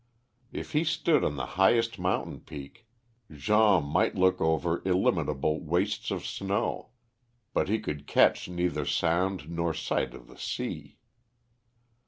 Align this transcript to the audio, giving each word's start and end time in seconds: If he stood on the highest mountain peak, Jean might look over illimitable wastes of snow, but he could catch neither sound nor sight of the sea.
If 0.51 0.71
he 0.71 0.83
stood 0.83 1.23
on 1.23 1.35
the 1.35 1.45
highest 1.61 1.99
mountain 1.99 2.39
peak, 2.39 2.87
Jean 3.31 3.85
might 3.85 4.15
look 4.15 4.41
over 4.41 4.81
illimitable 4.83 5.63
wastes 5.63 6.09
of 6.09 6.25
snow, 6.25 6.89
but 7.53 7.69
he 7.69 7.79
could 7.79 8.07
catch 8.07 8.49
neither 8.49 8.83
sound 8.87 9.47
nor 9.47 9.75
sight 9.75 10.15
of 10.15 10.25
the 10.27 10.39
sea. 10.39 10.97